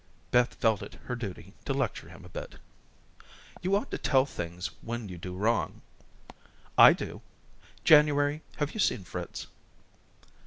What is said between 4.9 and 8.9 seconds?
you do wrong. I do. January, have you